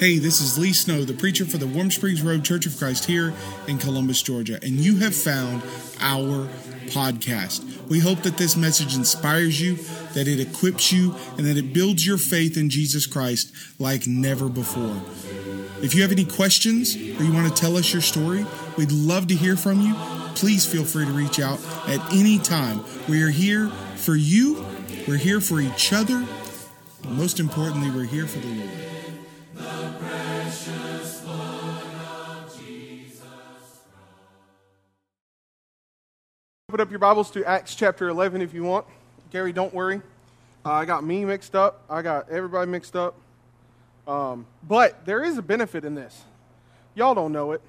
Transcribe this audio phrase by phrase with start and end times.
[0.00, 3.04] Hey, this is Lee Snow, the preacher for the Warm Springs Road Church of Christ
[3.04, 3.34] here
[3.68, 5.62] in Columbus, Georgia, and you have found
[6.00, 6.48] our
[6.86, 7.86] podcast.
[7.86, 9.74] We hope that this message inspires you,
[10.14, 14.48] that it equips you, and that it builds your faith in Jesus Christ like never
[14.48, 14.96] before.
[15.82, 18.46] If you have any questions or you want to tell us your story,
[18.78, 19.94] we'd love to hear from you.
[20.34, 22.82] Please feel free to reach out at any time.
[23.06, 24.64] We are here for you,
[25.06, 26.26] we're here for each other,
[27.06, 28.89] most importantly, we're here for the Lord.
[36.80, 38.86] Up your Bibles to Acts chapter 11 if you want.
[39.30, 40.00] Gary, don't worry.
[40.64, 41.84] Uh, I got me mixed up.
[41.90, 43.16] I got everybody mixed up.
[44.08, 46.24] Um, but there is a benefit in this.
[46.94, 47.60] Y'all don't know it,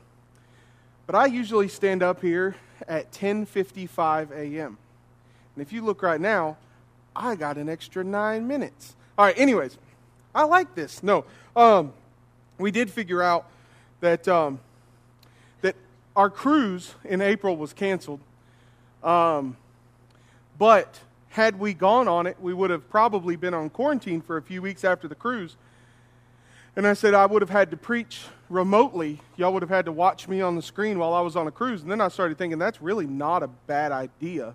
[1.08, 2.56] but I usually stand up here
[2.88, 4.78] at 10:55 a.m.
[5.56, 6.56] And if you look right now,
[7.14, 8.96] I got an extra nine minutes.
[9.18, 9.38] All right.
[9.38, 9.78] Anyways,
[10.34, 11.04] I like this.
[11.04, 11.26] No,
[11.58, 11.92] um,
[12.58, 13.46] we did figure out
[14.00, 14.62] that um,
[15.64, 15.76] that
[16.16, 18.22] our cruise in April was canceled
[19.04, 19.58] um,
[20.58, 21.00] but
[21.30, 24.62] had we gone on it, we would have probably been on quarantine for a few
[24.62, 25.56] weeks after the cruise.
[26.76, 29.22] And I said I would have had to preach remotely.
[29.38, 31.52] Y'all would have had to watch me on the screen while I was on a
[31.52, 31.82] cruise.
[31.82, 34.54] And then I started thinking that's really not a bad idea.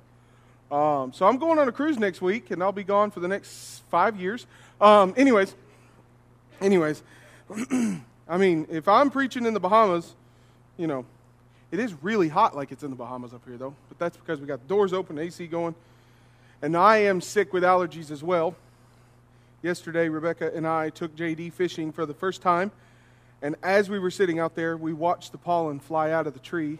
[0.71, 3.29] Um, so I'm going on a cruise next week, and I'll be gone for the
[3.29, 4.47] next five years.
[4.81, 5.55] Um, anyways,
[6.61, 7.03] anyways,
[8.29, 10.15] I mean, if I'm preaching in the Bahamas,
[10.77, 11.07] you know,
[11.79, 14.41] it is really hot like it's in the Bahamas up here, though, but that's because
[14.41, 15.75] we got the doors open, AC going.
[16.63, 18.57] And I am sick with allergies as well.
[19.63, 22.73] Yesterday, Rebecca and I took JD fishing for the first time.
[23.43, 26.41] And as we were sitting out there, we watched the pollen fly out of the
[26.41, 26.79] tree.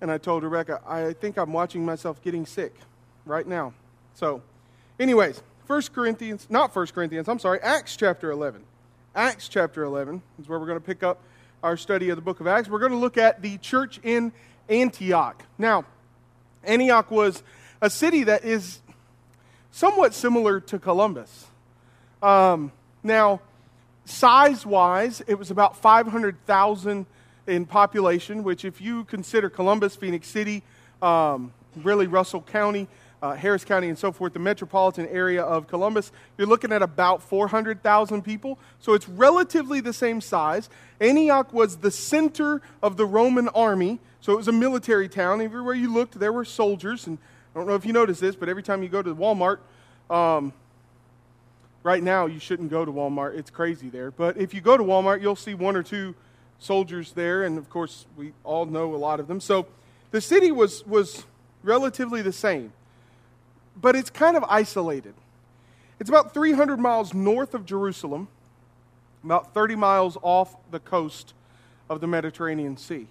[0.00, 2.74] And I told Rebecca, I think I'm watching myself getting sick
[3.24, 3.74] right now.
[4.14, 4.42] So,
[4.98, 8.64] anyways, 1 Corinthians, not 1 Corinthians, I'm sorry, Acts chapter 11.
[9.14, 11.20] Acts chapter 11 is where we're going to pick up
[11.64, 14.32] our study of the book of Acts, we're going to look at the church in
[14.68, 15.42] Antioch.
[15.56, 15.86] Now,
[16.62, 17.42] Antioch was
[17.80, 18.80] a city that is
[19.70, 21.46] somewhat similar to Columbus.
[22.22, 22.70] Um,
[23.02, 23.40] now,
[24.04, 27.06] size wise, it was about 500,000
[27.46, 30.62] in population, which, if you consider Columbus, Phenix City,
[31.00, 32.88] um, really Russell County,
[33.24, 37.22] uh, Harris County, and so forth, the metropolitan area of Columbus, you're looking at about
[37.22, 38.58] 400,000 people.
[38.80, 40.68] So it's relatively the same size.
[41.00, 45.40] Antioch was the center of the Roman army, so it was a military town.
[45.40, 47.06] Everywhere you looked, there were soldiers.
[47.06, 47.16] And
[47.54, 49.60] I don't know if you noticed this, but every time you go to Walmart,
[50.10, 50.52] um,
[51.82, 53.38] right now you shouldn't go to Walmart.
[53.38, 54.10] It's crazy there.
[54.10, 56.14] But if you go to Walmart, you'll see one or two
[56.58, 59.40] soldiers there, and of course, we all know a lot of them.
[59.40, 59.66] So
[60.10, 61.24] the city was, was
[61.62, 62.74] relatively the same
[63.80, 65.14] but it's kind of isolated.
[66.00, 68.28] It's about 300 miles north of Jerusalem,
[69.22, 71.34] about 30 miles off the coast
[71.88, 73.06] of the Mediterranean Sea.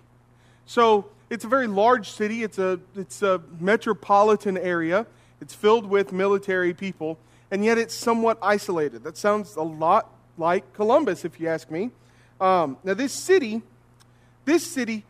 [0.66, 5.06] So it's a very large city, it's a, it's a metropolitan area,
[5.42, 7.18] it's filled with military people,
[7.52, 9.04] and yet it's somewhat isolated.
[9.04, 11.92] That sounds a lot like Columbus, if you ask me.
[12.40, 13.62] Um, now, this city,
[14.46, 15.06] this city,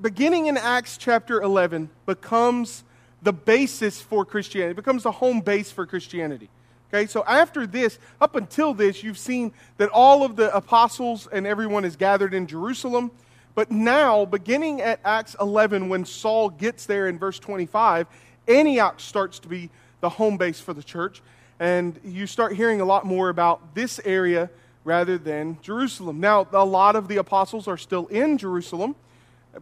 [0.00, 2.84] beginning in Acts chapter 11, becomes
[3.22, 4.72] the basis for Christianity.
[4.72, 6.48] It becomes the home base for Christianity.
[6.92, 11.46] Okay, so after this, up until this, you've seen that all of the apostles and
[11.46, 13.10] everyone is gathered in Jerusalem.
[13.54, 18.06] But now, beginning at Acts 11, when Saul gets there in verse 25,
[18.46, 19.68] Antioch starts to be
[20.00, 21.20] the home base for the church.
[21.60, 24.48] And you start hearing a lot more about this area
[24.84, 26.20] rather than Jerusalem.
[26.20, 28.94] Now, a lot of the apostles are still in Jerusalem,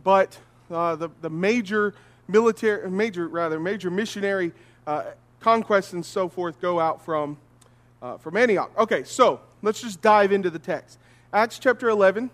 [0.05, 0.39] but
[0.71, 1.95] uh, the, the major
[2.29, 4.53] military, major rather major missionary
[4.87, 5.05] uh,
[5.41, 7.37] conquests and so forth go out from
[8.03, 8.71] uh, from Antioch.
[8.79, 10.99] Okay, so let's just dive into the text.
[11.33, 12.31] Acts chapter 11,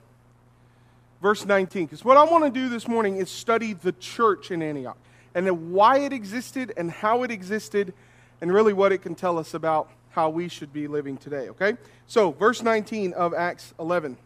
[1.20, 1.86] verse 19.
[1.86, 4.96] Because what I want to do this morning is study the church in Antioch
[5.34, 7.94] and why it existed and how it existed
[8.40, 11.48] and really what it can tell us about how we should be living today.
[11.48, 11.76] Okay,
[12.06, 14.16] so verse 19 of Acts 11.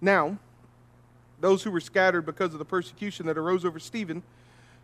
[0.00, 0.38] Now,
[1.44, 4.22] those who were scattered because of the persecution that arose over Stephen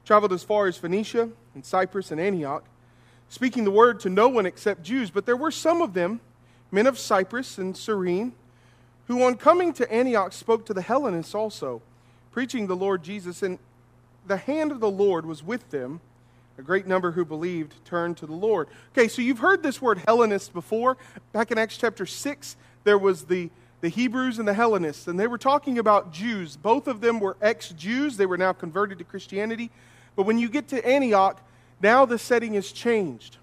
[0.04, 2.64] traveled as far as Phoenicia and Cyprus and Antioch,
[3.30, 5.10] speaking the word to no one except Jews.
[5.10, 6.20] But there were some of them,
[6.70, 8.34] men of Cyprus and Cyrene,
[9.06, 11.80] who on coming to Antioch spoke to the Hellenists also,
[12.30, 13.42] preaching the Lord Jesus.
[13.42, 13.58] And
[14.26, 16.00] the hand of the Lord was with them.
[16.58, 18.68] A great number who believed turned to the Lord.
[18.92, 20.98] Okay, so you've heard this word Hellenist before.
[21.32, 23.48] Back in Acts chapter 6, there was the
[23.80, 26.56] the Hebrews and the Hellenists, and they were talking about Jews.
[26.56, 29.70] Both of them were ex Jews, they were now converted to Christianity.
[30.16, 31.40] But when you get to Antioch,
[31.80, 33.38] now the setting has changed.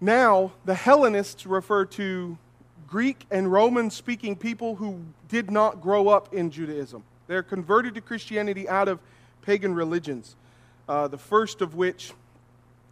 [0.00, 2.38] Now, the Hellenists refer to
[2.88, 7.02] Greek and Roman speaking people who did not grow up in Judaism.
[7.26, 9.00] They're converted to Christianity out of
[9.42, 10.36] pagan religions,
[10.88, 12.12] uh, the first of which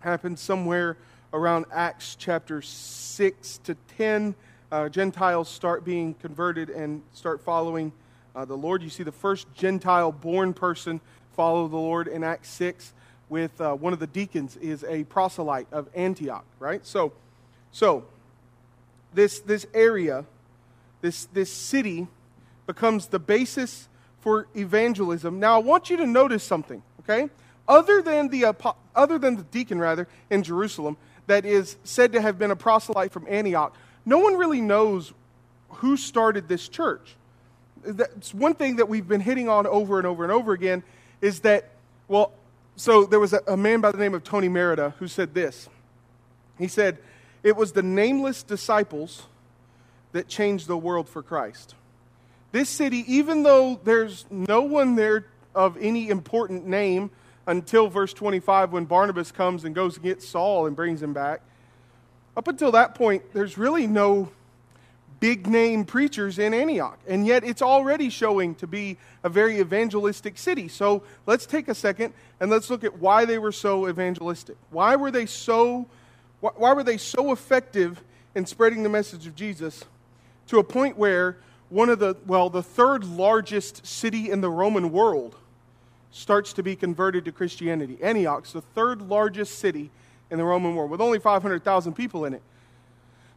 [0.00, 0.96] happened somewhere
[1.32, 4.34] around Acts chapter 6 to 10.
[4.72, 7.92] Uh, Gentiles start being converted and start following
[8.34, 8.82] uh, the Lord.
[8.82, 11.00] You see the first Gentile born person
[11.36, 12.92] follow the Lord in Acts 6
[13.28, 16.84] with uh, one of the deacons is a proselyte of Antioch, right?
[16.84, 17.12] So,
[17.70, 18.06] so
[19.14, 20.24] this, this area,
[21.00, 22.08] this, this city,
[22.66, 23.88] becomes the basis
[24.20, 25.38] for evangelism.
[25.38, 27.30] Now, I want you to notice something, okay?
[27.68, 28.52] Other than the,
[28.96, 30.96] other than the deacon, rather, in Jerusalem,
[31.28, 35.12] that is said to have been a proselyte from Antioch, no one really knows
[35.68, 37.16] who started this church.
[37.84, 40.82] That's one thing that we've been hitting on over and over and over again
[41.20, 41.70] is that,
[42.08, 42.32] well,
[42.76, 45.68] so there was a, a man by the name of Tony Merida who said this.
[46.58, 46.98] He said,
[47.42, 49.24] It was the nameless disciples
[50.12, 51.74] that changed the world for Christ.
[52.52, 57.10] This city, even though there's no one there of any important name
[57.46, 61.40] until verse 25 when Barnabas comes and goes and gets Saul and brings him back,
[62.36, 64.30] up until that point, there's really no
[65.20, 66.98] big name preachers in Antioch.
[67.08, 70.68] And yet it's already showing to be a very evangelistic city.
[70.68, 74.56] So let's take a second and let's look at why they were so evangelistic.
[74.70, 75.86] Why were they so
[76.40, 78.04] why were they so effective
[78.34, 79.84] in spreading the message of Jesus
[80.48, 81.38] to a point where
[81.70, 85.34] one of the well the third largest city in the Roman world
[86.12, 87.98] starts to be converted to Christianity.
[88.02, 89.90] Antioch's the third largest city
[90.30, 92.42] in the Roman world with only 500,000 people in it.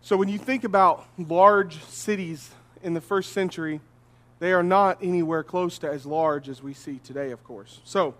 [0.01, 2.51] So when you think about large cities
[2.81, 3.81] in the first century,
[4.39, 7.81] they are not anywhere close to as large as we see today, of course.
[7.83, 8.15] So,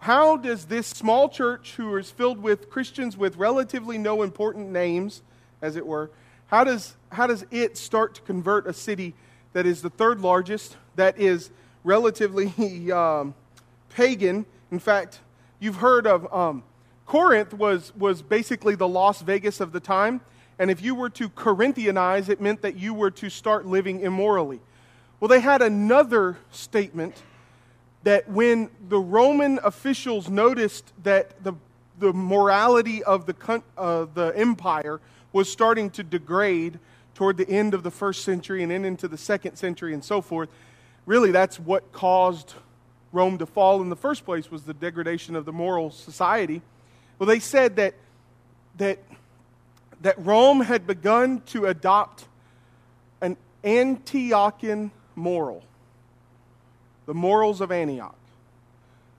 [0.00, 5.22] how does this small church, who is filled with Christians with relatively no important names,
[5.60, 6.10] as it were,
[6.46, 9.14] how does, how does it start to convert a city
[9.52, 11.50] that is the third largest, that is
[11.84, 13.34] relatively um,
[13.90, 14.46] pagan?
[14.70, 15.20] In fact,
[15.58, 16.62] you've heard of um,
[17.08, 20.20] Corinth was, was basically the Las Vegas of the time.
[20.58, 24.60] And if you were to Corinthianize, it meant that you were to start living immorally.
[25.18, 27.22] Well, they had another statement
[28.02, 31.54] that when the Roman officials noticed that the,
[31.98, 35.00] the morality of the, uh, the empire
[35.32, 36.78] was starting to degrade
[37.14, 40.20] toward the end of the first century and then into the second century and so
[40.20, 40.50] forth,
[41.06, 42.52] really that's what caused
[43.12, 46.60] Rome to fall in the first place was the degradation of the moral society.
[47.18, 47.94] Well, they said that,
[48.76, 48.98] that
[50.02, 52.26] that Rome had begun to adopt
[53.20, 55.62] an Antiochian moral,
[57.06, 58.14] the morals of Antioch.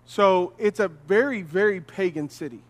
[0.05, 2.61] So it's a very, very pagan city.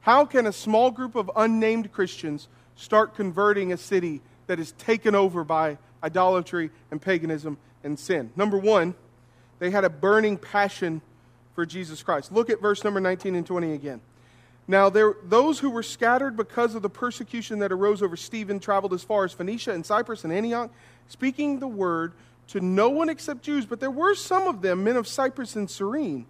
[0.00, 5.14] How can a small group of unnamed Christians start converting a city that is taken
[5.14, 8.30] over by idolatry and paganism and sin?
[8.34, 8.94] Number one,
[9.58, 11.02] they had a burning passion
[11.54, 12.32] for Jesus Christ.
[12.32, 14.00] Look at verse number 19 and 20 again.
[14.70, 18.94] Now, there, those who were scattered because of the persecution that arose over Stephen traveled
[18.94, 20.70] as far as Phoenicia and Cyprus and Antioch,
[21.08, 22.12] speaking the word
[22.46, 23.66] to no one except Jews.
[23.66, 26.24] But there were some of them, men of Cyprus and Cyrene,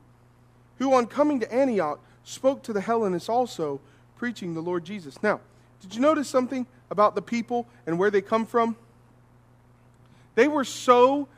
[0.78, 3.78] who on coming to Antioch spoke to the Hellenists also,
[4.16, 5.22] preaching the Lord Jesus.
[5.22, 5.40] Now,
[5.82, 8.74] did you notice something about the people and where they come from?
[10.34, 11.28] They were so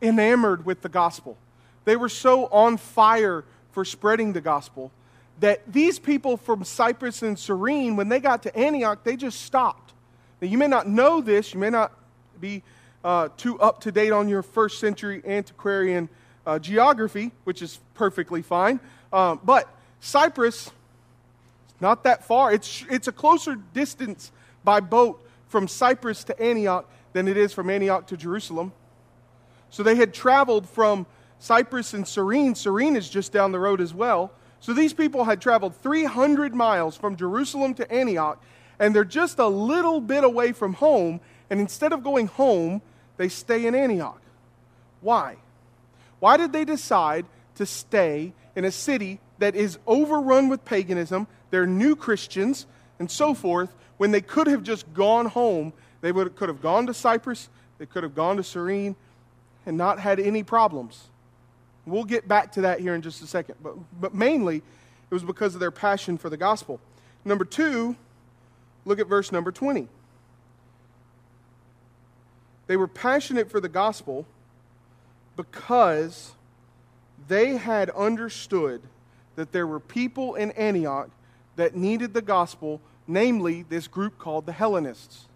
[0.00, 1.36] enamored with the gospel,
[1.84, 4.92] they were so on fire for spreading the gospel
[5.40, 9.92] that these people from Cyprus and Cyrene, when they got to Antioch, they just stopped.
[10.40, 11.92] Now, you may not know this, you may not
[12.40, 12.62] be
[13.04, 16.08] uh, too up to date on your first century antiquarian
[16.46, 18.80] uh, geography, which is perfectly fine.
[19.12, 19.68] Um, but
[20.00, 20.70] Cyprus,
[21.80, 22.52] not that far.
[22.52, 24.32] It's, it's a closer distance
[24.64, 28.72] by boat from Cyprus to Antioch than it is from Antioch to Jerusalem.
[29.70, 31.06] So they had traveled from
[31.38, 32.54] Cyprus and Cyrene.
[32.54, 34.32] Cyrene is just down the road as well.
[34.60, 38.42] So these people had traveled 300 miles from Jerusalem to Antioch,
[38.78, 41.20] and they're just a little bit away from home.
[41.50, 42.82] And instead of going home,
[43.16, 44.20] they stay in Antioch.
[45.00, 45.36] Why?
[46.20, 51.26] Why did they decide to stay in a city that is overrun with paganism?
[51.50, 52.66] They're new Christians
[52.98, 53.74] and so forth.
[53.96, 57.48] When they could have just gone home, they would, could have gone to Cyprus,
[57.78, 58.96] they could have gone to Cyrene,
[59.66, 61.08] and not had any problems.
[61.88, 63.56] We'll get back to that here in just a second.
[63.62, 66.80] But, but mainly, it was because of their passion for the gospel.
[67.24, 67.96] Number two,
[68.84, 69.88] look at verse number 20.
[72.66, 74.26] They were passionate for the gospel
[75.36, 76.32] because
[77.26, 78.82] they had understood
[79.36, 81.10] that there were people in Antioch
[81.56, 85.26] that needed the gospel, namely this group called the Hellenists.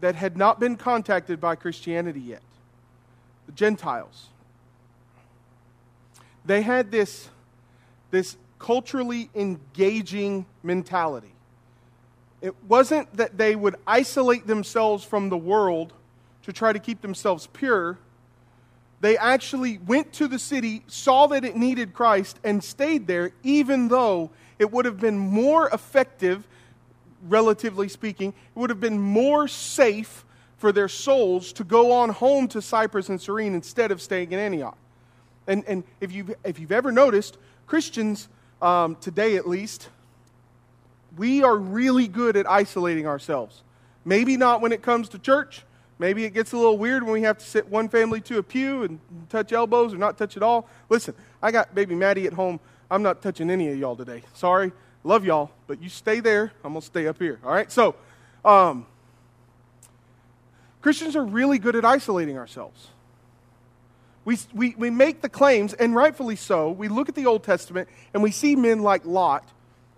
[0.00, 2.42] that had not been contacted by Christianity yet,
[3.46, 4.28] the Gentiles.
[6.44, 7.28] They had this,
[8.10, 11.32] this culturally engaging mentality.
[12.40, 15.92] It wasn't that they would isolate themselves from the world
[16.42, 17.98] to try to keep themselves pure.
[19.00, 23.88] They actually went to the city, saw that it needed Christ, and stayed there, even
[23.88, 26.46] though it would have been more effective,
[27.28, 30.24] relatively speaking, it would have been more safe
[30.56, 34.38] for their souls to go on home to Cyprus and Cyrene instead of staying in
[34.38, 34.76] Antioch.
[35.48, 38.28] And, and if, you've, if you've ever noticed, Christians,
[38.62, 39.88] um, today at least,
[41.16, 43.62] we are really good at isolating ourselves.
[44.04, 45.64] Maybe not when it comes to church.
[45.98, 48.42] Maybe it gets a little weird when we have to sit one family to a
[48.42, 49.00] pew and
[49.30, 50.68] touch elbows or not touch at all.
[50.88, 52.60] Listen, I got baby Maddie at home.
[52.90, 54.22] I'm not touching any of y'all today.
[54.34, 54.70] Sorry.
[55.02, 56.52] Love y'all, but you stay there.
[56.62, 57.40] I'm going to stay up here.
[57.42, 57.70] All right?
[57.72, 57.94] So,
[58.44, 58.86] um,
[60.82, 62.88] Christians are really good at isolating ourselves.
[64.28, 66.70] We, we, we make the claims, and rightfully so.
[66.70, 69.42] We look at the Old Testament and we see men like Lot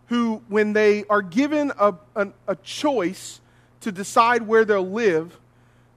[0.06, 3.40] who, when they are given a, a, a choice
[3.80, 5.36] to decide where they'll live,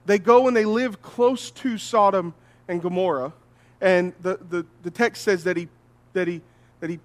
[0.06, 2.34] they go and they live close to Sodom
[2.66, 3.32] and Gomorrah.
[3.80, 5.68] And the, the, the text says that he,
[6.14, 6.40] that, he,
[6.80, 6.98] that, he,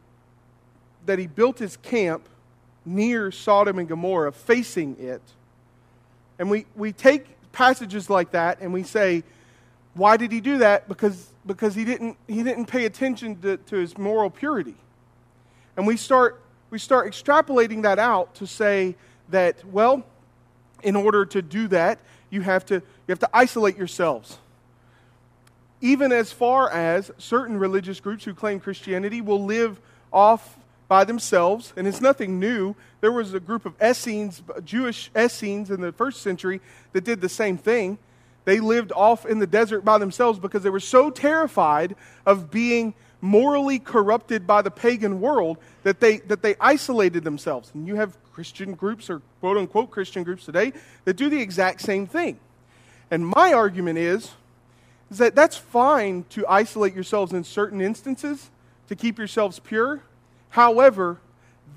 [1.06, 2.28] that he built his camp
[2.88, 5.22] near Sodom and Gomorrah, facing it.
[6.40, 9.24] And we, we take passages like that and we say,
[9.94, 10.88] why did he do that?
[10.88, 14.76] Because, because he, didn't, he didn't pay attention to, to his moral purity.
[15.76, 18.96] And we start we start extrapolating that out to say
[19.30, 20.06] that, well,
[20.84, 24.38] in order to do that, you have to, you have to isolate yourselves.
[25.82, 29.80] Even as far as certain religious groups who claim Christianity will live
[30.12, 32.76] off by themselves, and it's nothing new.
[33.02, 36.62] There was a group of Essenes, Jewish Essenes in the first century
[36.94, 37.98] that did the same thing.
[38.50, 42.96] They lived off in the desert by themselves because they were so terrified of being
[43.22, 47.70] morally corrupted by the pagan world that they, that they isolated themselves.
[47.76, 50.74] And you have Christian groups or quote unquote Christian groups today
[51.06, 52.40] that do the exact same thing.
[53.12, 54.32] And my argument is,
[55.12, 58.50] is that that's fine to isolate yourselves in certain instances
[58.88, 60.02] to keep yourselves pure.
[60.50, 61.20] However,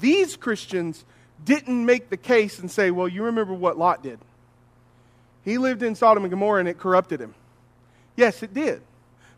[0.01, 1.05] these Christians
[1.45, 4.19] didn't make the case and say, well, you remember what Lot did.
[5.45, 7.35] He lived in Sodom and Gomorrah and it corrupted him.
[8.17, 8.83] Yes, it did.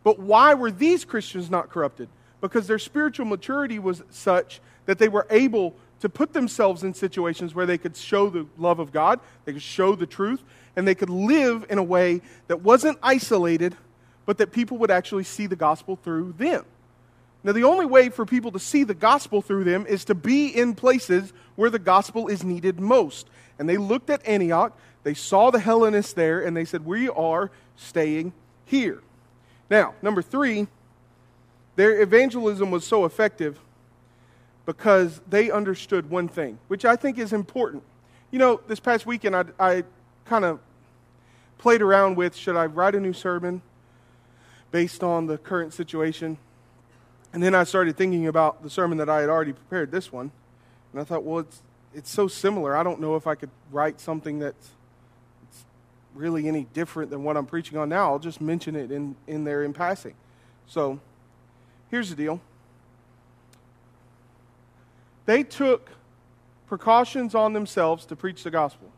[0.02, 2.08] But why were these Christians not corrupted?
[2.40, 7.54] Because their spiritual maturity was such that they were able to put themselves in situations
[7.54, 10.42] where they could show the love of God, they could show the truth,
[10.76, 13.74] and they could live in a way that wasn't isolated,
[14.26, 16.66] but that people would actually see the gospel through them.
[17.42, 20.48] Now, the only way for people to see the gospel through them is to be
[20.48, 23.28] in places where the gospel is needed most.
[23.58, 27.50] And they looked at Antioch, they saw the Hellenists there, and they said, We are
[27.76, 28.32] staying
[28.64, 29.02] here.
[29.70, 30.66] Now, number three,
[31.76, 33.60] their evangelism was so effective
[34.66, 37.82] because they understood one thing, which I think is important.
[38.30, 39.84] You know, this past weekend, I, I
[40.24, 40.58] kind of
[41.58, 43.62] played around with should I write a new sermon
[44.70, 46.38] based on the current situation?
[47.32, 50.30] And then I started thinking about the sermon that I had already prepared, this one.
[50.92, 52.76] And I thought, well, it's, it's so similar.
[52.76, 54.70] I don't know if I could write something that's
[56.14, 58.12] really any different than what I'm preaching on now.
[58.12, 60.14] I'll just mention it in, in there in passing.
[60.66, 61.00] So
[61.90, 62.40] here's the deal
[65.26, 65.90] they took
[66.66, 68.88] precautions on themselves to preach the gospel.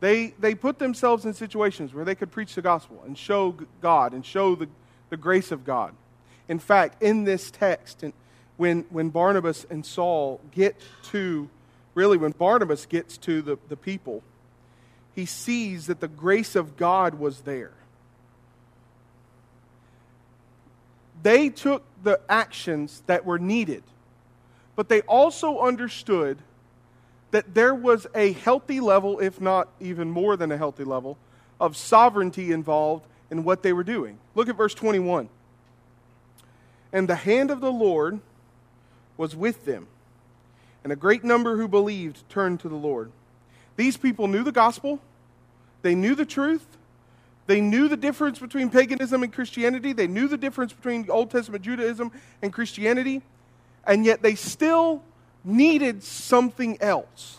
[0.00, 4.12] They, they put themselves in situations where they could preach the gospel and show God
[4.12, 4.68] and show the,
[5.10, 5.94] the grace of God.
[6.48, 8.12] In fact, in this text, and
[8.56, 10.76] when, when Barnabas and Saul get
[11.10, 11.48] to,
[11.94, 14.22] really, when Barnabas gets to the, the people,
[15.14, 17.72] he sees that the grace of God was there.
[21.22, 23.84] They took the actions that were needed,
[24.74, 26.38] but they also understood
[27.30, 31.16] that there was a healthy level, if not even more than a healthy level,
[31.60, 34.18] of sovereignty involved in what they were doing.
[34.34, 35.28] Look at verse 21.
[36.92, 38.20] And the hand of the Lord
[39.16, 39.86] was with them,
[40.82, 43.12] and a great number who believed turned to the Lord.
[43.76, 45.00] These people knew the gospel,
[45.82, 46.66] they knew the truth,
[47.46, 51.64] they knew the difference between paganism and Christianity, they knew the difference between Old Testament
[51.64, 53.22] Judaism and Christianity,
[53.84, 55.02] and yet they still
[55.44, 57.38] needed something else.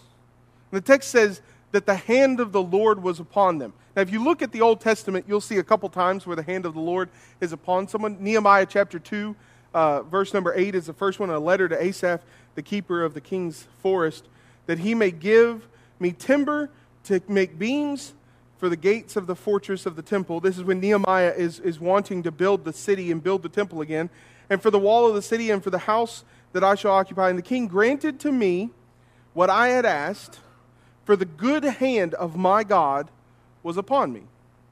[0.72, 3.74] And the text says that the hand of the Lord was upon them.
[3.96, 6.44] Now, if you look at the Old Testament, you'll see a couple times where the
[6.44, 7.10] hand of the Lord
[7.40, 8.18] is upon someone.
[8.20, 9.36] Nehemiah chapter 2,
[9.74, 12.22] uh, verse number 8 is the first one, a letter to Asaph,
[12.56, 14.26] the keeper of the king's forest,
[14.66, 15.68] that he may give
[16.04, 16.70] me timber
[17.06, 18.14] to make beams
[18.58, 20.40] for the gates of the fortress of the temple.
[20.40, 23.82] This is when Nehemiah is, is wanting to build the city and build the temple
[23.82, 24.10] again.
[24.50, 27.30] And for the wall of the city and for the house that I shall occupy.
[27.30, 28.70] And the king granted to me
[29.34, 30.40] what I had asked,
[31.06, 33.10] for the good hand of my God
[33.64, 34.22] was upon me.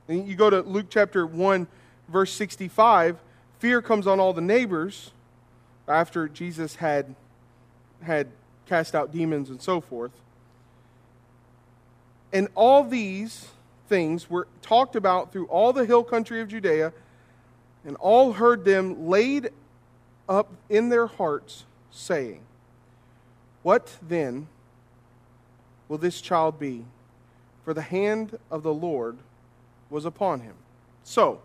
[0.07, 1.67] And you go to Luke chapter 1,
[2.07, 3.17] verse 65.
[3.59, 5.11] Fear comes on all the neighbors
[5.87, 7.15] after Jesus had,
[8.03, 8.27] had
[8.67, 10.20] cast out demons and so forth.
[12.33, 13.47] And all these
[13.87, 16.93] things were talked about through all the hill country of Judea,
[17.85, 19.49] and all heard them laid
[20.29, 22.41] up in their hearts, saying,
[23.63, 24.47] What then
[25.89, 26.85] will this child be?
[27.65, 29.17] For the hand of the Lord
[29.89, 30.55] was upon him.
[31.03, 31.41] So,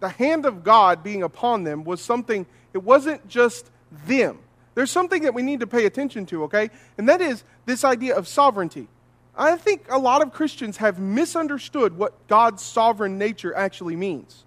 [0.00, 3.70] the hand of God being upon them was something, it wasn't just
[4.06, 4.38] them.
[4.74, 6.70] There's something that we need to pay attention to, okay?
[6.98, 8.88] And that is this idea of sovereignty.
[9.36, 14.44] I think a lot of Christians have misunderstood what God's sovereign nature actually means.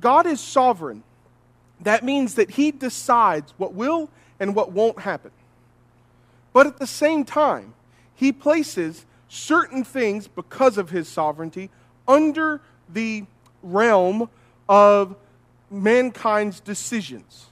[0.00, 1.02] God is sovereign.
[1.80, 5.32] That means that He decides what will and what won't happen.
[6.52, 7.74] But at the same time,
[8.14, 11.70] He places certain things because of His sovereignty
[12.06, 13.24] under the
[13.62, 14.28] realm
[14.68, 15.16] of
[15.70, 17.46] mankind's decisions.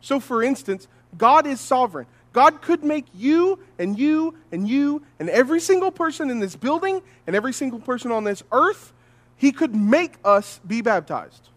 [0.00, 2.06] So, for instance, God is sovereign.
[2.38, 7.02] God could make you and you and you and every single person in this building
[7.26, 8.92] and every single person on this earth,
[9.36, 11.48] He could make us be baptized.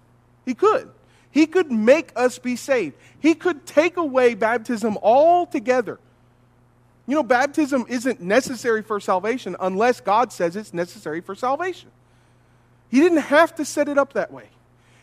[0.43, 0.89] He could.
[1.29, 2.95] He could make us be saved.
[3.19, 5.99] He could take away baptism altogether.
[7.05, 11.91] You know, baptism isn't necessary for salvation unless God says it's necessary for salvation.
[12.89, 14.49] He didn't have to set it up that way.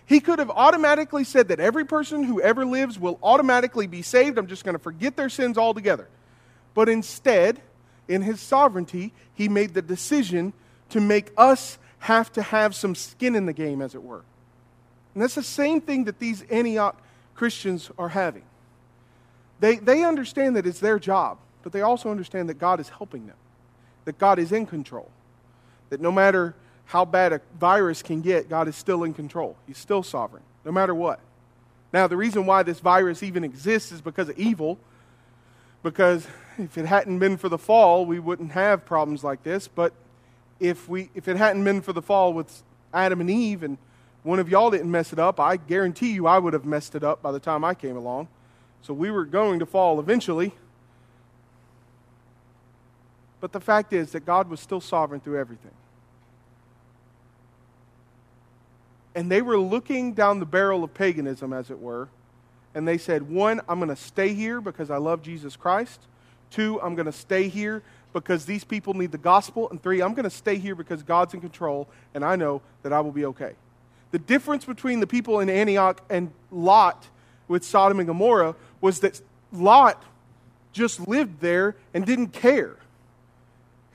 [0.08, 4.38] He could have automatically said that every person who ever lives will automatically be saved.
[4.38, 6.08] I'm just going to forget their sins altogether.
[6.72, 7.60] But instead,
[8.08, 10.54] in his sovereignty, he made the decision
[10.88, 14.22] to make us have to have some skin in the game, as it were.
[15.12, 16.96] And that's the same thing that these Antioch
[17.34, 18.44] Christians are having.
[19.60, 23.26] They, they understand that it's their job, but they also understand that God is helping
[23.26, 23.36] them,
[24.06, 25.10] that God is in control,
[25.90, 26.54] that no matter
[26.88, 29.56] how bad a virus can get, God is still in control.
[29.66, 31.20] He's still sovereign, no matter what.
[31.92, 34.78] Now, the reason why this virus even exists is because of evil,
[35.82, 39.68] because if it hadn't been for the fall, we wouldn't have problems like this.
[39.68, 39.92] But
[40.60, 42.62] if, we, if it hadn't been for the fall with
[42.94, 43.76] Adam and Eve, and
[44.22, 47.04] one of y'all didn't mess it up, I guarantee you I would have messed it
[47.04, 48.28] up by the time I came along.
[48.80, 50.54] So we were going to fall eventually.
[53.42, 55.72] But the fact is that God was still sovereign through everything.
[59.18, 62.08] And they were looking down the barrel of paganism, as it were.
[62.72, 66.02] And they said, one, I'm going to stay here because I love Jesus Christ.
[66.52, 69.68] Two, I'm going to stay here because these people need the gospel.
[69.70, 72.92] And three, I'm going to stay here because God's in control and I know that
[72.92, 73.54] I will be okay.
[74.12, 77.08] The difference between the people in Antioch and Lot
[77.48, 79.20] with Sodom and Gomorrah was that
[79.52, 80.00] Lot
[80.72, 82.76] just lived there and didn't care.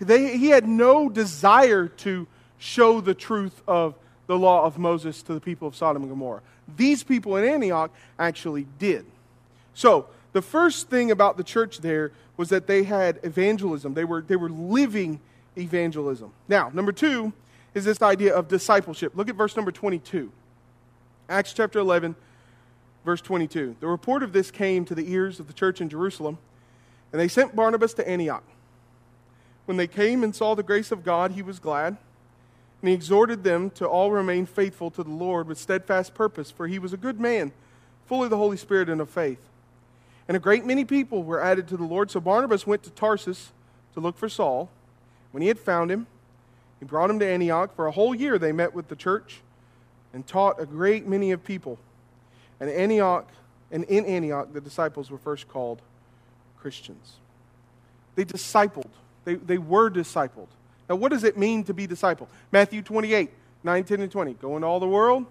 [0.01, 3.95] They, he had no desire to show the truth of
[4.27, 6.41] the law of Moses to the people of Sodom and Gomorrah.
[6.77, 9.05] These people in Antioch actually did.
[9.73, 13.93] So, the first thing about the church there was that they had evangelism.
[13.93, 15.19] They were, they were living
[15.57, 16.31] evangelism.
[16.47, 17.33] Now, number two
[17.73, 19.13] is this idea of discipleship.
[19.15, 20.31] Look at verse number 22.
[21.29, 22.15] Acts chapter 11,
[23.05, 23.75] verse 22.
[23.79, 26.38] The report of this came to the ears of the church in Jerusalem,
[27.12, 28.43] and they sent Barnabas to Antioch.
[29.65, 31.97] When they came and saw the grace of God, he was glad
[32.84, 36.67] and he exhorted them to all remain faithful to the Lord with steadfast purpose, for
[36.67, 37.54] he was a good man,
[38.08, 39.39] full of the Holy Spirit and of faith.
[40.28, 42.12] And a great many people were added to the Lord.
[42.12, 43.54] So Barnabas went to Tarsus
[43.93, 44.69] to look for Saul.
[45.32, 46.08] When he had found him,
[46.82, 47.74] he brought him to Antioch.
[47.74, 49.39] For a whole year they met with the church
[50.12, 51.80] and taught a great many of people.
[52.60, 53.30] And Antioch,
[53.72, 55.82] and in Antioch, the disciples were first called
[56.60, 57.13] Christians.
[58.15, 58.91] They discipled.
[59.24, 60.50] They, they were discipled.
[60.93, 62.29] Now, what does it mean to be disciple?
[62.51, 63.32] Matthew 28,
[63.63, 64.34] 9, 10, and 20.
[64.34, 65.25] Go into all the world,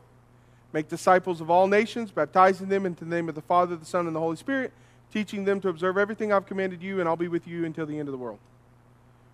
[0.73, 4.09] make disciples of all nations, baptizing them into the name of the Father, the Son,
[4.09, 4.73] and the Holy Spirit,
[5.13, 7.97] teaching them to observe everything I've commanded you, and I'll be with you until the
[7.97, 8.41] end of the world.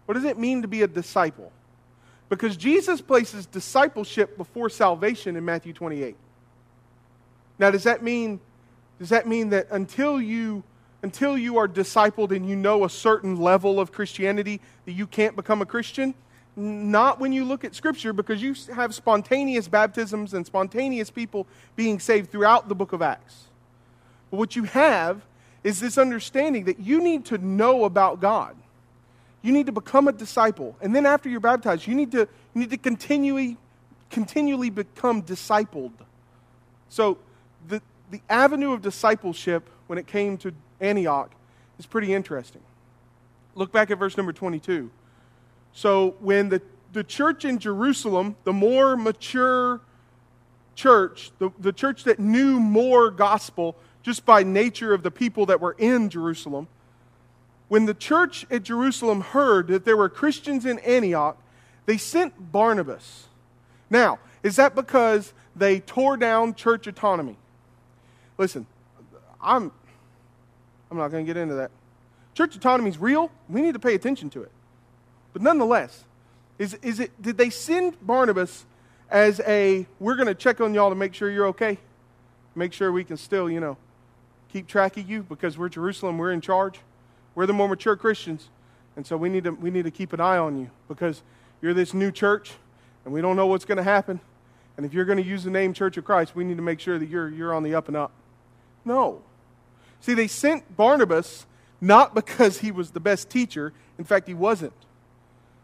[0.05, 1.51] What does it mean to be a disciple?
[2.29, 6.15] Because Jesus places discipleship before salvation in Matthew 28.
[7.59, 8.39] Now, does that mean,
[8.99, 10.63] does that mean that until you
[11.03, 15.37] until you are discipled and you know a certain level of Christianity that you can't
[15.37, 16.15] become a Christian?
[16.57, 22.01] Not when you look at Scripture, because you have spontaneous baptisms and spontaneous people being
[22.01, 23.45] saved throughout the book of Acts.
[24.31, 25.23] But what you have
[25.63, 28.57] is this understanding that you need to know about God.
[29.43, 30.77] You need to become a disciple.
[30.81, 32.21] And then after you're baptized, you need to,
[32.55, 33.57] you need to continually,
[34.11, 35.93] continually become discipled.
[36.89, 37.19] So
[37.69, 37.81] the,
[38.11, 41.33] the avenue of discipleship when it came to Antioch
[41.79, 42.63] is pretty interesting.
[43.55, 44.91] Look back at verse number 22.
[45.73, 46.63] So when the,
[46.93, 49.81] the church in Jerusalem, the more mature
[50.75, 55.61] church, the, the church that knew more gospel just by nature of the people that
[55.61, 56.69] were in Jerusalem,
[57.69, 61.37] when the church at Jerusalem heard that there were Christians in Antioch,
[61.87, 63.27] they sent Barnabas.
[63.91, 67.37] Now, is that because they tore down church autonomy?
[68.39, 68.67] Listen,
[69.43, 69.73] I'm,
[70.91, 71.71] I'm not going to get into that.
[72.35, 73.31] Church autonomy is real.
[73.49, 74.53] We need to pay attention to it.
[75.33, 76.05] But nonetheless,
[76.59, 78.65] is, is it, did they send Barnabas
[79.11, 81.79] as a, we're going to check on y'all to make sure you're okay?
[82.55, 83.77] Make sure we can still, you know,
[84.53, 86.81] keep track of you because we're Jerusalem, we're in charge.
[87.35, 88.49] We're the more mature Christians.
[88.97, 91.23] And so we need to, we need to keep an eye on you because
[91.63, 92.53] you're this new church
[93.05, 94.21] and we don't know what's going to happen.
[94.77, 96.79] And if you're going to use the name Church of Christ, we need to make
[96.79, 98.13] sure that you're, you're on the up and up.
[98.85, 99.23] No.
[100.01, 101.47] See, they sent Barnabas
[101.81, 103.73] not because he was the best teacher.
[103.99, 104.73] In fact, he wasn't.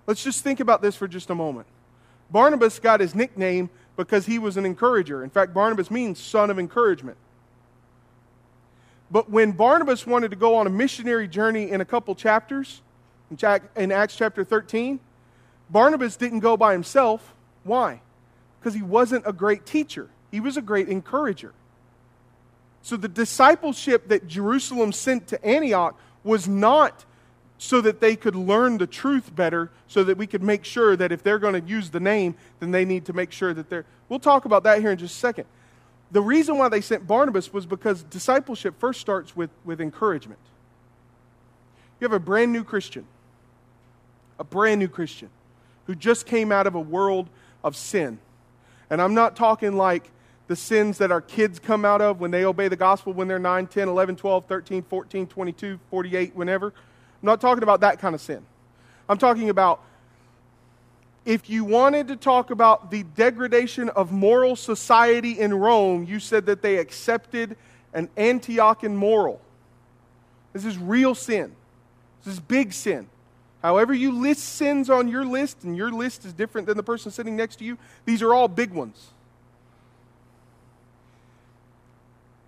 [0.07, 1.67] Let's just think about this for just a moment.
[2.31, 5.23] Barnabas got his nickname because he was an encourager.
[5.23, 7.17] In fact, Barnabas means son of encouragement.
[9.11, 12.83] But when Barnabas wanted to go on a missionary journey in a couple chapters,
[13.77, 14.99] in Acts chapter 13,
[15.71, 17.35] Barnabas didn't go by himself.
[17.63, 18.01] Why?
[18.59, 21.53] Because he wasn't a great teacher, he was a great encourager.
[22.85, 27.05] So the discipleship that Jerusalem sent to Antioch was not
[27.59, 31.11] so that they could learn the truth better, so that we could make sure that
[31.11, 33.85] if they're going to use the name, then they need to make sure that they're.
[34.09, 35.47] We'll talk about that here in just a second
[36.15, 40.39] the reason why they sent Barnabas was because discipleship first starts with, with encouragement.
[42.01, 43.05] You have a brand new Christian,
[44.39, 45.29] a brand new Christian
[45.87, 47.29] who just came out of a world
[47.65, 48.19] of sin.
[48.91, 50.09] And I'm not talking like
[50.47, 53.39] the sins that our kids come out of when they obey the gospel when they're
[53.39, 56.67] 9, 10, 11, 12, 13, 14, 22, 48, whenever.
[56.67, 56.73] I'm
[57.23, 58.45] not talking about that kind of sin.
[59.09, 59.83] I'm talking about
[61.25, 66.47] if you wanted to talk about the degradation of moral society in Rome, you said
[66.47, 67.57] that they accepted
[67.95, 69.41] an Antiochian moral.
[70.53, 71.55] This is real sin.
[72.25, 73.09] This is big sin.
[73.63, 77.11] However, you list sins on your list, and your list is different than the person
[77.11, 79.09] sitting next to you, these are all big ones.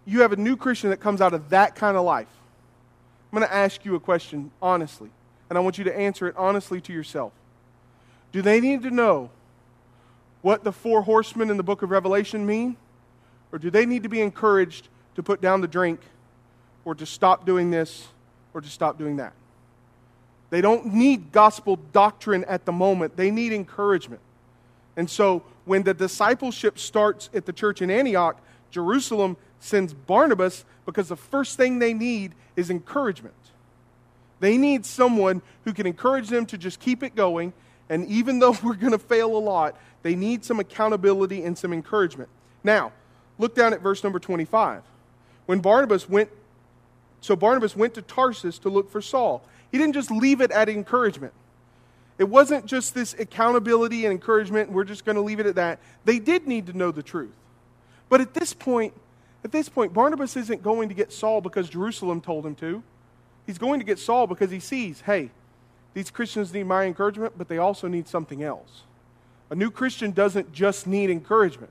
[0.06, 2.28] You have a new Christian that comes out of that kind of life.
[3.32, 5.10] I'm going to ask you a question honestly,
[5.50, 7.32] and I want you to answer it honestly to yourself.
[8.32, 9.30] Do they need to know
[10.42, 12.76] what the four horsemen in the book of Revelation mean?
[13.52, 16.00] Or do they need to be encouraged to put down the drink
[16.84, 18.06] or to stop doing this
[18.54, 19.32] or to stop doing that?
[20.50, 24.20] They don't need gospel doctrine at the moment, they need encouragement.
[24.96, 28.40] And so when the discipleship starts at the church in Antioch,
[28.70, 33.34] Jerusalem sends Barnabas because the first thing they need is encouragement.
[34.40, 37.52] They need someone who can encourage them to just keep it going
[37.88, 41.72] and even though we're going to fail a lot, they need some accountability and some
[41.72, 42.28] encouragement.
[42.64, 42.92] Now,
[43.38, 44.82] look down at verse number 25.
[45.46, 46.30] When Barnabas went,
[47.20, 49.42] so Barnabas went to Tarsus to look for Saul.
[49.70, 51.32] He didn't just leave it at encouragement.
[52.18, 55.80] It wasn't just this accountability and encouragement, we're just going to leave it at that.
[56.04, 57.34] They did need to know the truth.
[58.08, 58.94] But at this point,
[59.46, 62.82] at this point, Barnabas isn't going to get Saul because Jerusalem told him to.
[63.46, 65.30] He's going to get Saul because he sees, hey,
[65.94, 68.82] these Christians need my encouragement, but they also need something else.
[69.48, 71.70] A new Christian doesn't just need encouragement.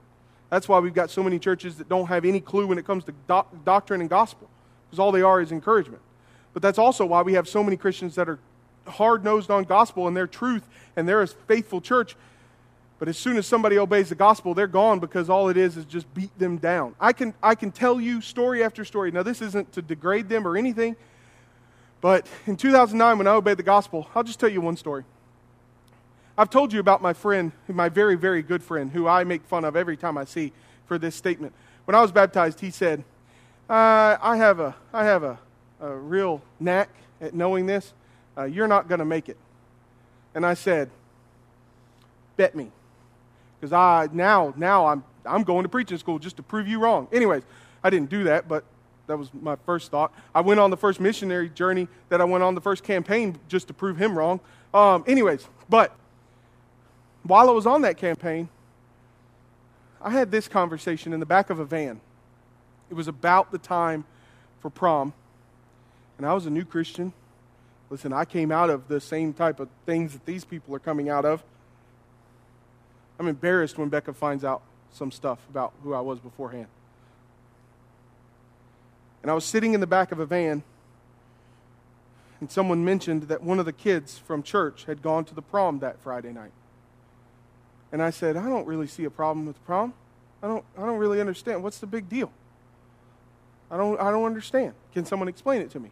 [0.50, 3.04] That's why we've got so many churches that don't have any clue when it comes
[3.04, 4.48] to doc- doctrine and gospel,
[4.88, 6.02] because all they are is encouragement.
[6.54, 8.40] But that's also why we have so many Christians that are
[8.88, 10.64] hard nosed on gospel and their truth,
[10.96, 12.16] and they're a faithful church.
[12.98, 15.86] But as soon as somebody obeys the gospel, they're gone because all it is is
[15.86, 16.96] just beat them down.
[17.00, 19.12] I can, I can tell you story after story.
[19.12, 20.96] Now, this isn't to degrade them or anything,
[22.00, 25.04] but in 2009, when I obeyed the gospel, I'll just tell you one story.
[26.38, 29.66] I've told you about my friend, my very, very good friend, who I make fun
[29.66, 30.54] of every time I see
[30.86, 31.54] for this statement.
[31.86, 33.04] When I was baptized, he said,
[33.70, 35.40] uh, I have, a, I have a,
[35.82, 37.94] a real knack at knowing this.
[38.38, 39.38] Uh, you're not going to make it.
[40.34, 40.90] And I said,
[42.38, 42.72] Bet me.
[43.66, 47.08] Because I now, now I'm, I'm going to preaching school just to prove you wrong.
[47.12, 47.42] Anyways,
[47.84, 48.64] I didn't do that, but
[49.08, 50.14] that was my first thought.
[50.36, 53.68] I went on the first missionary journey that I went on the first campaign just
[53.70, 54.40] to prove him wrong.
[54.72, 55.96] Um, anyways, but
[57.24, 58.50] while I was on that campaign,
[60.00, 62.02] I had this conversation in the back of a van.
[62.92, 64.06] It was about the time
[64.60, 65.12] for prom,
[66.20, 67.14] and I was a new Christian,
[67.90, 71.10] Listen, I came out of the same type of things that these people are coming
[71.10, 71.44] out of.
[73.20, 76.68] I'm embarrassed when Becca finds out some stuff about who I was beforehand.
[79.22, 80.64] And I was sitting in the back of a van,
[82.40, 85.80] and someone mentioned that one of the kids from church had gone to the prom
[85.80, 86.52] that Friday night.
[87.92, 89.94] And I said, I don't really see a problem with the prom.
[90.44, 91.64] I don't, I don't really understand.
[91.64, 92.32] What's the big deal?
[93.72, 94.74] I don't, I don't understand.
[94.94, 95.90] Can someone explain it to me?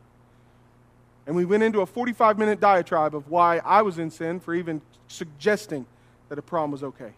[1.25, 4.53] And we went into a 45 minute diatribe of why I was in sin for
[4.53, 5.86] even suggesting
[6.33, 7.11] that a problem was okay.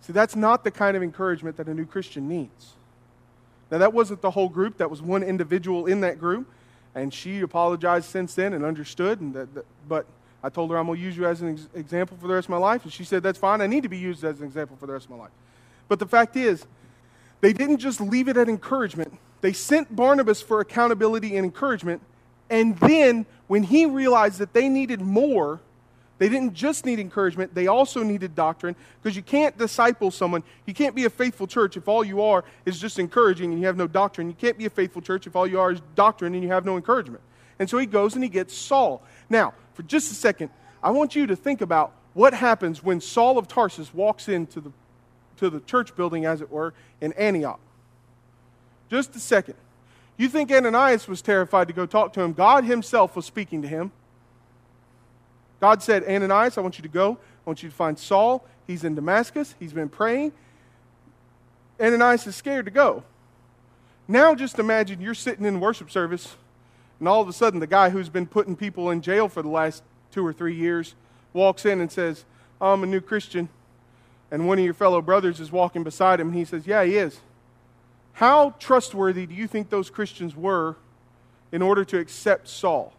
[0.00, 2.72] See, that's not the kind of encouragement that a new Christian needs.
[3.70, 6.50] Now, that wasn't the whole group, that was one individual in that group.
[6.96, 9.20] And she apologized since then and understood.
[9.20, 10.06] And that, that but
[10.42, 12.46] I told her I'm going to use you as an ex- example for the rest
[12.46, 12.82] of my life.
[12.82, 13.60] And she said, That's fine.
[13.60, 15.30] I need to be used as an example for the rest of my life.
[15.86, 16.66] But the fact is,
[17.42, 22.02] they didn't just leave it at encouragement, they sent Barnabas for accountability and encouragement.
[22.50, 25.60] And then, when he realized that they needed more,
[26.22, 30.44] they didn't just need encouragement, they also needed doctrine because you can't disciple someone.
[30.66, 33.66] You can't be a faithful church if all you are is just encouraging and you
[33.66, 34.28] have no doctrine.
[34.28, 36.64] You can't be a faithful church if all you are is doctrine and you have
[36.64, 37.24] no encouragement.
[37.58, 39.02] And so he goes and he gets Saul.
[39.28, 43.36] Now, for just a second, I want you to think about what happens when Saul
[43.36, 44.70] of Tarsus walks into the,
[45.38, 47.58] to the church building, as it were, in Antioch.
[48.88, 49.56] Just a second.
[50.16, 52.32] You think Ananias was terrified to go talk to him?
[52.32, 53.90] God himself was speaking to him.
[55.62, 57.12] God said, Ananias, I want you to go.
[57.12, 58.44] I want you to find Saul.
[58.66, 59.54] He's in Damascus.
[59.60, 60.32] He's been praying.
[61.80, 63.04] Ananias is scared to go.
[64.08, 66.34] Now just imagine you're sitting in worship service,
[66.98, 69.48] and all of a sudden the guy who's been putting people in jail for the
[69.48, 70.96] last two or three years
[71.32, 72.24] walks in and says,
[72.60, 73.48] I'm a new Christian.
[74.32, 76.96] And one of your fellow brothers is walking beside him, and he says, Yeah, he
[76.96, 77.20] is.
[78.14, 80.74] How trustworthy do you think those Christians were
[81.52, 82.92] in order to accept Saul?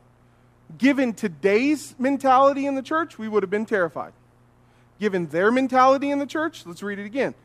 [0.77, 4.13] Given today's mentality in the church, we would have been terrified.
[4.99, 7.35] Given their mentality in the church, let's read it again.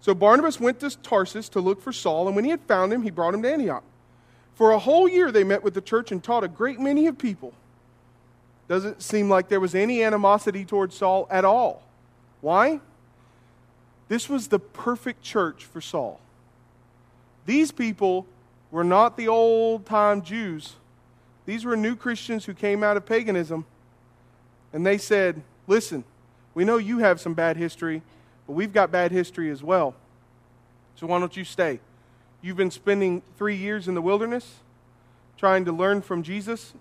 [0.00, 3.02] So Barnabas went to Tarsus to look for Saul, and when he had found him,
[3.02, 3.82] he brought him to Antioch.
[4.54, 7.18] For a whole year they met with the church and taught a great many of
[7.18, 7.52] people.
[8.68, 11.82] Doesn't seem like there was any animosity towards Saul at all.
[12.40, 12.80] Why?
[14.08, 16.20] This was the perfect church for Saul.
[17.44, 18.26] These people
[18.70, 20.74] were not the old time Jews.
[21.46, 23.64] These were new Christians who came out of paganism.
[24.72, 26.04] And they said, Listen,
[26.54, 28.02] we know you have some bad history,
[28.46, 29.94] but we've got bad history as well.
[30.96, 31.80] So why don't you stay?
[32.42, 34.60] You've been spending three years in the wilderness
[35.36, 36.74] trying to learn from Jesus.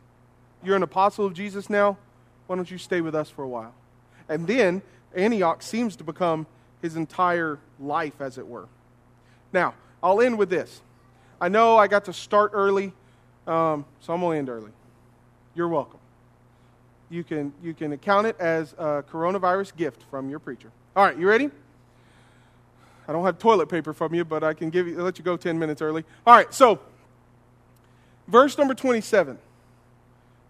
[0.63, 1.97] You're an apostle of Jesus now.
[2.47, 3.73] Why don't you stay with us for a while?
[4.29, 4.81] And then
[5.15, 6.47] Antioch seems to become
[6.81, 8.67] his entire life, as it were.
[9.51, 9.73] Now,
[10.03, 10.81] I'll end with this.
[11.41, 12.93] I know I got to start early,
[13.47, 14.71] um, so I'm going to end early.
[15.53, 15.99] You're welcome.
[17.09, 20.71] You can, you can account it as a coronavirus gift from your preacher.
[20.95, 21.49] All right, you ready?
[23.07, 25.37] I don't have toilet paper from you, but I can give you, let you go
[25.37, 26.03] 10 minutes early.
[26.25, 26.79] All right, so
[28.27, 29.37] verse number 27.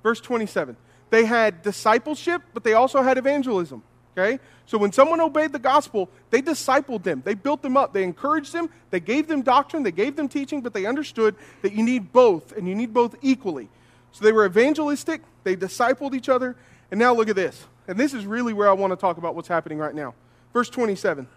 [0.01, 0.77] Verse 27.
[1.10, 3.84] They had discipleship, but they also had evangelism.
[4.17, 4.39] Okay?
[4.65, 7.21] So when someone obeyed the gospel, they discipled them.
[7.23, 7.93] They built them up.
[7.93, 8.69] They encouraged them.
[8.89, 9.84] They gave them doctrine.
[9.84, 13.15] They gave them teaching, but they understood that you need both, and you need both
[13.21, 13.69] equally.
[14.12, 15.21] So they were evangelistic.
[15.43, 16.56] They discipled each other.
[16.89, 17.65] And now look at this.
[17.88, 20.15] And this is really where I want to talk about what's happening right now.
[20.54, 21.28] Verse 27.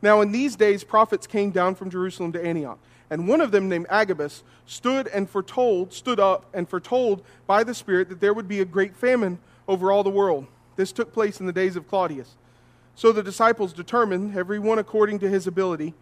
[0.00, 2.78] Now in these days, prophets came down from Jerusalem to Antioch.
[3.10, 7.74] And one of them, named Agabus, stood and foretold, stood up and foretold by the
[7.74, 11.40] Spirit that there would be a great famine over all the world this took place
[11.40, 12.36] in the days of Claudius.
[12.94, 15.94] So the disciples determined, every one according to his ability,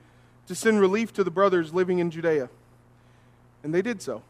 [0.47, 2.49] to send relief to the brothers living in Judea.
[3.63, 4.23] And they did so.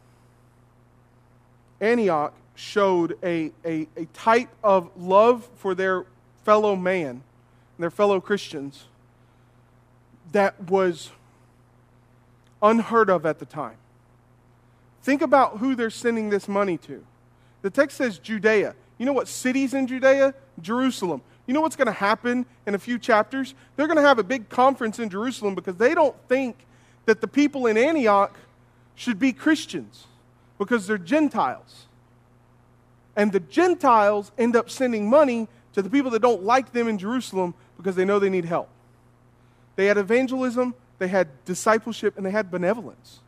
[1.79, 6.05] Antioch showed a, a, a type of love for their
[6.43, 7.23] fellow man
[7.81, 8.85] their fellow Christians
[10.31, 11.11] that was
[12.61, 13.75] unheard of at the time.
[15.03, 17.03] Think about who they're sending this money to.
[17.63, 18.75] The text says Judea.
[19.01, 20.35] You know what cities in Judea?
[20.61, 21.23] Jerusalem.
[21.47, 23.55] You know what's going to happen in a few chapters?
[23.75, 26.55] They're going to have a big conference in Jerusalem because they don't think
[27.07, 28.37] that the people in Antioch
[28.93, 30.05] should be Christians
[30.59, 31.87] because they're Gentiles.
[33.15, 36.99] And the Gentiles end up sending money to the people that don't like them in
[36.99, 38.69] Jerusalem because they know they need help.
[39.77, 43.21] They had evangelism, they had discipleship, and they had benevolence.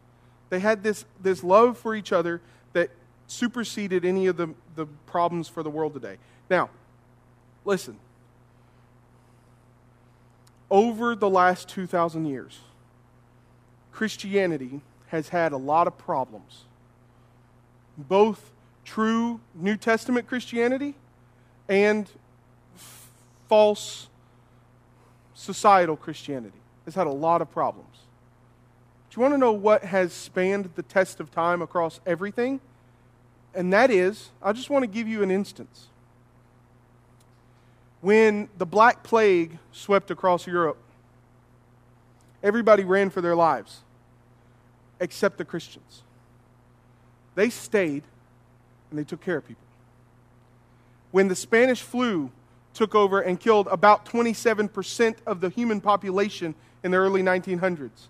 [0.51, 2.41] They had this, this love for each other
[2.73, 2.91] that
[3.27, 6.17] superseded any of the, the problems for the world today.
[6.49, 6.69] Now,
[7.65, 7.97] listen.
[10.69, 12.59] Over the last 2,000 years,
[13.91, 16.63] Christianity has had a lot of problems,
[17.97, 18.51] both
[18.83, 20.95] true New Testament Christianity
[21.69, 22.09] and
[22.75, 23.09] f-
[23.47, 24.07] false
[25.33, 26.57] societal Christianity.
[26.85, 27.95] has had a lot of problems.
[29.09, 32.59] Do you want to know what has spanned the test of time across everything?
[33.55, 35.87] And that is, I just want to give you an instance.
[38.01, 40.77] When the Black Plague swept across Europe,
[42.41, 43.79] everybody ran for their lives
[44.99, 46.03] except the Christians.
[47.35, 48.03] They stayed
[48.89, 49.63] and they took care of people.
[51.11, 52.31] When the Spanish flu
[52.73, 58.07] took over and killed about 27% of the human population in the early 1900s,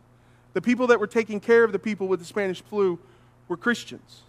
[0.53, 2.97] the people that were taking care of the people with the Spanish flu
[3.47, 4.21] were Christians.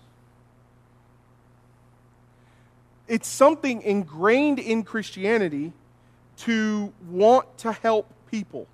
[3.07, 5.73] It's something ingrained in Christianity
[6.39, 8.67] to want to help people.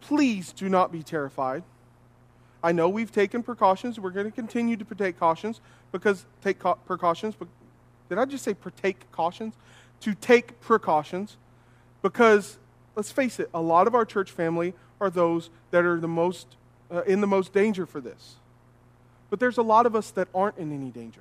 [0.00, 1.62] Please do not be terrified.
[2.62, 4.00] I know we've taken precautions.
[4.00, 5.60] We're going to continue to take cautions
[5.92, 7.34] because take precautions.
[7.38, 7.48] But
[8.08, 9.54] did I just say partake cautions?
[10.00, 11.36] To take precautions
[12.02, 12.58] because
[12.96, 16.56] let's face it, a lot of our church family are those that are the most
[16.90, 18.36] uh, in the most danger for this.
[19.30, 21.20] But there's a lot of us that aren't in any danger.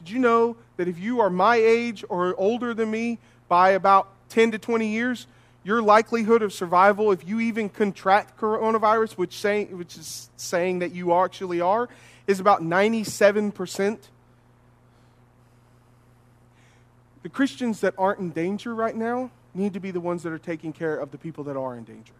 [0.00, 4.08] Did you know that if you are my age or older than me by about
[4.30, 5.26] 10 to 20 years,
[5.62, 10.92] your likelihood of survival, if you even contract coronavirus, which, say, which is saying that
[10.92, 11.88] you actually are,
[12.26, 13.98] is about 97%.
[17.22, 20.38] The Christians that aren't in danger right now need to be the ones that are
[20.38, 22.14] taking care of the people that are in danger.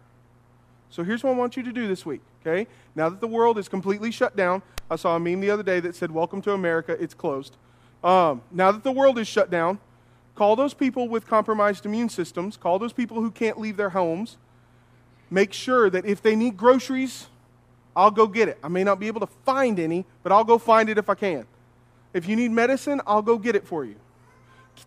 [0.91, 2.67] So here's what I want you to do this week, okay?
[2.95, 5.79] Now that the world is completely shut down, I saw a meme the other day
[5.79, 7.55] that said, Welcome to America, it's closed.
[8.03, 9.79] Um, now that the world is shut down,
[10.35, 14.37] Call those people with compromised immune systems, call those people who can't leave their homes.
[15.29, 17.27] Make sure that if they need groceries,
[17.95, 18.57] I'll go get it.
[18.63, 21.15] I may not be able to find any, but I'll go find it if I
[21.15, 21.45] can.
[22.13, 23.95] If you need medicine, I'll go get it for you.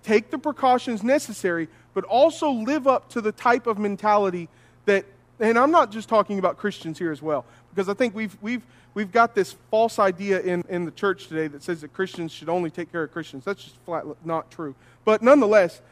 [0.02, 4.48] Take the precautions necessary, but also live up to the type of mentality
[4.86, 5.04] that,
[5.38, 8.66] and I'm not just talking about Christians here as well, because I think we've, we've,
[8.94, 12.48] we've got this false idea in, in the church today that says that Christians should
[12.48, 13.44] only take care of Christians.
[13.44, 14.74] That's just flat not true.
[15.04, 15.82] But nonetheless,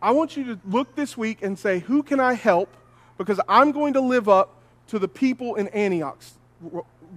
[0.00, 2.74] I want you to look this week and say, who can I help?
[3.18, 4.54] Because I'm going to live up
[4.88, 6.34] to the people in Antioch's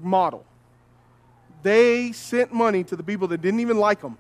[0.02, 0.46] model.
[1.64, 4.18] They sent money to the people that didn't even like them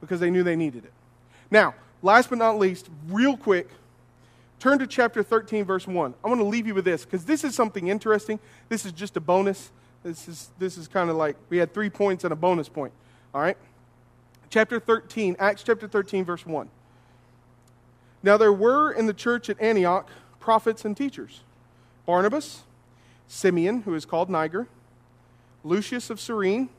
[0.00, 0.92] because they knew they needed it.
[1.50, 3.68] Now, last but not least, real quick,
[4.64, 6.14] turn to chapter 13, verse 1.
[6.24, 8.40] I want to leave you with this because this is something interesting.
[8.70, 9.70] This is just a bonus.
[10.02, 12.94] This is, this is kind of like we had three points and a bonus point.
[13.34, 13.58] All right?
[14.48, 16.70] chapter 13, Acts chapter 13, verse 1.
[18.22, 20.08] Now there were in the church at Antioch
[20.40, 21.40] prophets and teachers
[22.06, 22.62] Barnabas,
[23.28, 24.66] Simeon, who is called Niger,
[25.62, 26.70] Lucius of Cyrene,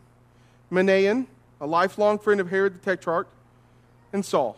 [0.72, 1.28] Manaen,
[1.62, 3.28] a lifelong friend of Herod the Tetrarch,
[4.12, 4.58] and Saul.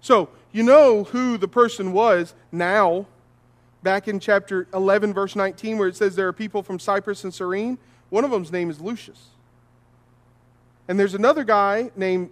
[0.00, 3.06] So, you know who the person was now,
[3.82, 7.32] back in chapter 11, verse 19, where it says there are people from Cyprus and
[7.32, 7.78] Cyrene.
[8.10, 9.26] One of them's name is Lucius.
[10.88, 12.30] And there's another guy named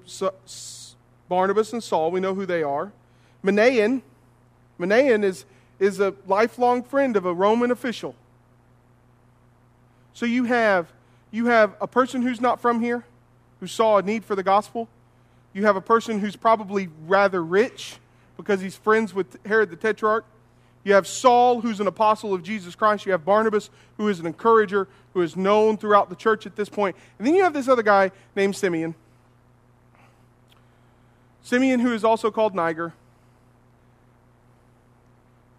[1.29, 2.11] Barnabas and Saul.
[2.11, 2.93] We know who they are.
[3.45, 4.03] Manaen.
[4.81, 5.45] Manaen is,
[5.79, 8.15] is a lifelong friend of a Roman official.
[10.15, 10.91] So you have,
[11.31, 13.05] you have a person who's not from here,
[13.61, 14.89] who saw a need for the gospel.
[15.57, 17.97] You have a person who's probably rather rich
[18.37, 20.27] because he's friends with Herod the Tetrarch.
[20.85, 23.07] You have Saul, who's an apostle of Jesus Christ.
[23.07, 26.69] You have Barnabas, who is an encourager, who is known throughout the church at this
[26.69, 26.95] point.
[27.17, 28.95] And then you have this other guy named Simeon.
[31.43, 32.93] Simeon, who is also called Niger.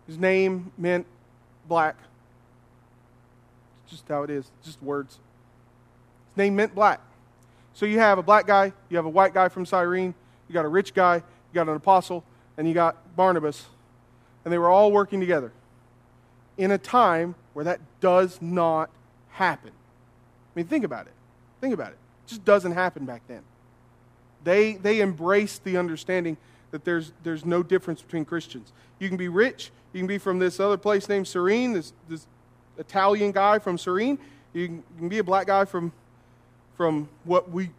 [0.05, 1.07] His name meant
[1.67, 1.95] black.
[3.85, 5.17] It's just how it is, just words.
[6.33, 7.01] His name meant black.
[7.77, 10.15] So you have a black guy, you have a white guy from Cyrene,
[10.49, 12.23] you got a rich guy, you got an apostle,
[12.57, 13.67] and you got Barnabas
[14.47, 15.51] and they were all working together
[16.57, 18.89] in a time where that does not
[19.31, 19.71] happen.
[19.71, 21.11] I mean, think about it.
[21.59, 21.97] Think about it.
[22.25, 23.41] It just doesn't happen back then.
[24.45, 26.37] They, they embraced the understanding
[26.71, 28.71] that there's, there's no difference between Christians.
[28.99, 29.69] You can be rich.
[29.91, 32.25] You can be from this other place named Cyrene, this, this
[32.77, 34.17] Italian guy from Cyrene.
[34.53, 35.91] You can, you can be a black guy from,
[36.77, 37.71] from what we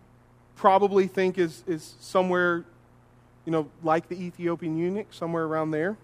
[0.57, 2.65] probably think is, is somewhere,
[3.47, 5.97] you know, like the Ethiopian eunuch, somewhere around there.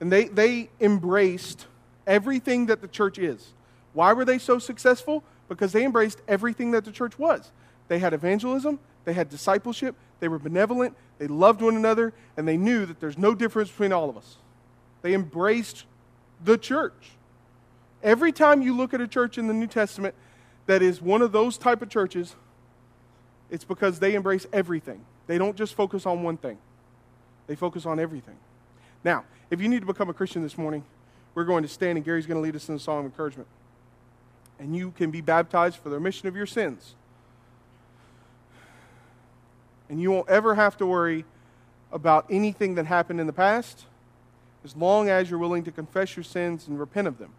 [0.00, 1.66] And they, they embraced
[2.06, 3.52] everything that the church is.
[3.92, 5.24] Why were they so successful?
[5.48, 7.50] Because they embraced everything that the church was.
[7.88, 12.56] They had evangelism, they had discipleship, they were benevolent, they loved one another, and they
[12.56, 14.36] knew that there's no difference between all of us.
[15.02, 15.84] They embraced
[16.42, 17.10] the church.
[18.02, 20.14] Every time you look at a church in the New Testament
[20.70, 22.36] that is one of those type of churches,
[23.50, 25.04] It's because they embrace everything.
[25.26, 26.58] They don't just focus on one thing,
[27.48, 28.36] they focus on everything.
[29.02, 30.84] Now, if you need to become a Christian this morning,
[31.34, 33.48] we're going to stand and Gary's going to lead us in a song of encouragement.
[34.60, 36.94] And you can be baptized for the remission of your sins.
[39.88, 41.24] And you won't ever have to worry
[41.90, 43.86] about anything that happened in the past
[44.64, 47.32] as long as you're willing to confess your sins and repent of them.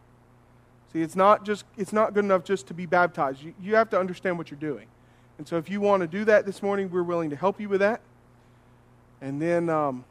[0.91, 3.41] See, it's not just it's not good enough just to be baptized.
[3.41, 4.87] You, you have to understand what you're doing.
[5.37, 7.69] And so if you want to do that this morning, we're willing to help you
[7.69, 8.01] with that.
[9.21, 10.03] And then um,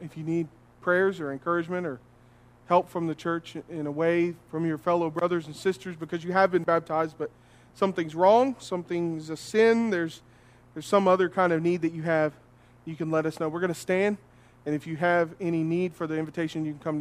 [0.00, 0.48] if you need
[0.80, 1.98] prayers or encouragement or
[2.66, 6.32] help from the church in a way from your fellow brothers and sisters because you
[6.32, 7.30] have been baptized, but
[7.74, 10.22] something's wrong, something's a sin, there's,
[10.72, 12.32] there's some other kind of need that you have,
[12.84, 13.48] you can let us know.
[13.48, 14.16] We're going to stand,
[14.64, 16.92] and if you have any need for the invitation, you can come down.